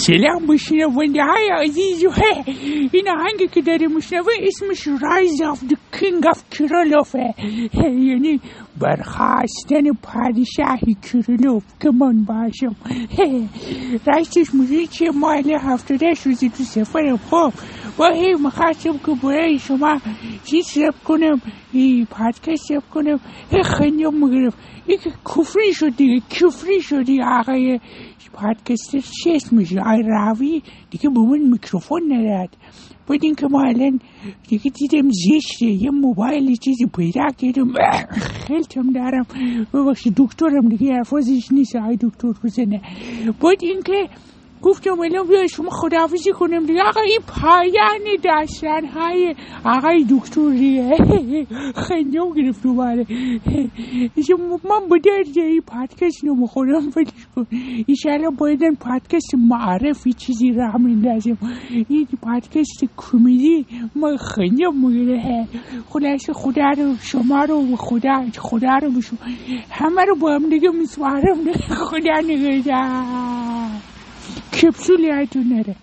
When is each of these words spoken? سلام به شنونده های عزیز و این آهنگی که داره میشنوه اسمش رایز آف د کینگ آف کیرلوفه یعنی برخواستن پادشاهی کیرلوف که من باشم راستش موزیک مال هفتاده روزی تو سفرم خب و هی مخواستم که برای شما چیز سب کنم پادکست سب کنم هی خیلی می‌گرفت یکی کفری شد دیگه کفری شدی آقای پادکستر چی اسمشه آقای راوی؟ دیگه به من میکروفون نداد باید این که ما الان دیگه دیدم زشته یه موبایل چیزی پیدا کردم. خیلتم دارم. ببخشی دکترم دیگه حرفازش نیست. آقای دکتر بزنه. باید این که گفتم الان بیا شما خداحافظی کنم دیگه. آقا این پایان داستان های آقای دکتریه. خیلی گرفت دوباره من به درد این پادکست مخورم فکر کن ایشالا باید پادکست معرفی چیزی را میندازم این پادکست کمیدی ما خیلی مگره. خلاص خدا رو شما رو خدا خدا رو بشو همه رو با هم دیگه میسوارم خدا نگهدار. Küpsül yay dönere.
سلام 0.00 0.46
به 0.46 0.56
شنونده 0.56 1.24
های 1.24 1.50
عزیز 1.62 2.04
و 2.04 2.10
این 2.92 3.08
آهنگی 3.08 3.48
که 3.54 3.60
داره 3.60 3.86
میشنوه 3.86 4.32
اسمش 4.42 4.88
رایز 5.02 5.42
آف 5.42 5.64
د 5.64 5.98
کینگ 5.98 6.26
آف 6.26 6.42
کیرلوفه 6.50 7.34
یعنی 7.84 8.40
برخواستن 8.80 9.92
پادشاهی 10.02 10.96
کیرلوف 11.02 11.64
که 11.82 11.90
من 11.90 12.24
باشم 12.24 12.76
راستش 14.06 14.54
موزیک 14.54 15.02
مال 15.02 15.50
هفتاده 15.60 16.12
روزی 16.24 16.48
تو 16.50 16.62
سفرم 16.62 17.16
خب 17.16 17.52
و 17.98 18.04
هی 18.14 18.34
مخواستم 18.34 18.98
که 19.06 19.12
برای 19.22 19.58
شما 19.58 20.00
چیز 20.44 20.66
سب 20.66 20.94
کنم 21.04 21.40
پادکست 22.10 22.66
سب 22.68 22.82
کنم 22.94 23.20
هی 23.52 23.62
خیلی 23.62 24.04
می‌گرفت 24.10 24.58
یکی 24.88 25.10
کفری 25.36 25.74
شد 25.74 25.96
دیگه 25.96 26.22
کفری 26.30 26.82
شدی 26.82 27.22
آقای 27.22 27.80
پادکستر 28.32 29.00
چی 29.00 29.30
اسمشه 29.30 29.80
آقای 29.80 30.02
راوی؟ 30.02 30.62
دیگه 30.90 31.10
به 31.10 31.20
من 31.20 31.38
میکروفون 31.38 32.12
نداد 32.12 32.56
باید 33.06 33.24
این 33.24 33.34
که 33.34 33.46
ما 33.50 33.62
الان 33.62 34.00
دیگه 34.48 34.70
دیدم 34.70 35.08
زشته 35.10 35.66
یه 35.66 35.90
موبایل 35.90 36.56
چیزی 36.56 36.86
پیدا 36.86 37.26
کردم. 37.38 37.72
خیلتم 38.46 38.92
دارم. 38.92 39.26
ببخشی 39.74 40.12
دکترم 40.16 40.68
دیگه 40.68 40.92
حرفازش 40.92 41.52
نیست. 41.52 41.76
آقای 41.76 41.96
دکتر 41.96 42.32
بزنه. 42.44 42.80
باید 43.40 43.58
این 43.62 43.82
که 43.82 44.08
گفتم 44.62 45.00
الان 45.00 45.26
بیا 45.26 45.46
شما 45.46 45.70
خداحافظی 45.70 46.32
کنم 46.32 46.66
دیگه. 46.66 46.82
آقا 46.82 47.00
این 47.00 47.20
پایان 47.26 48.16
داستان 48.24 48.84
های 48.84 49.34
آقای 49.64 50.06
دکتریه. 50.10 50.90
خیلی 51.88 52.18
گرفت 52.36 52.62
دوباره 52.62 53.06
من 54.70 54.88
به 54.88 54.98
درد 55.04 55.38
این 55.38 55.60
پادکست 55.60 56.24
مخورم 56.24 56.90
فکر 56.90 57.12
کن 57.36 57.46
ایشالا 57.86 58.30
باید 58.30 58.60
پادکست 58.80 59.34
معرفی 59.34 60.12
چیزی 60.12 60.52
را 60.52 60.72
میندازم 60.78 61.38
این 61.88 62.08
پادکست 62.22 62.84
کمیدی 62.96 63.66
ما 63.96 64.16
خیلی 64.16 64.66
مگره. 64.66 65.46
خلاص 65.88 66.30
خدا 66.30 66.70
رو 66.70 66.94
شما 67.02 67.44
رو 67.44 67.76
خدا 67.76 68.24
خدا 68.38 68.76
رو 68.82 68.90
بشو 68.90 69.16
همه 69.70 70.04
رو 70.04 70.16
با 70.16 70.34
هم 70.34 70.48
دیگه 70.50 70.70
میسوارم 70.70 71.52
خدا 71.90 72.20
نگهدار. 72.26 73.29
Küpsül 74.52 75.00
yay 75.00 75.28
dönere. 75.34 75.74